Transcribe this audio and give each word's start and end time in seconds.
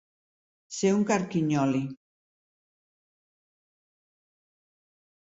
Ser 0.77 0.89
un 0.99 1.03
carquinyoli. 1.11 1.81